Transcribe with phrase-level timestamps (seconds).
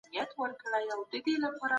[0.13, 1.69] دي تور ښامار پېكى نه منم